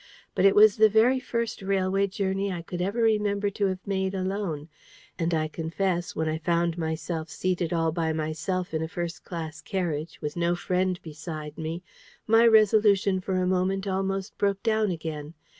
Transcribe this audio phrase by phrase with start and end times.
[0.33, 4.15] But it was the very first railway journey I could ever remember to have made
[4.15, 4.67] alone;
[5.19, 9.61] and I confess, when I found myself seated all by myself in a first class
[9.61, 11.83] carriage, with no friend beside me,
[12.25, 15.35] my resolution for a moment almost broke down again.